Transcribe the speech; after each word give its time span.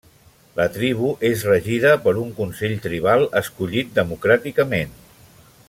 La 0.59 0.65
tribu 0.77 1.09
és 1.29 1.43
regida 1.49 1.91
per 2.07 2.13
un 2.21 2.31
consell 2.39 2.75
tribal 2.87 3.27
escollit 3.43 3.93
democràticament. 4.01 5.01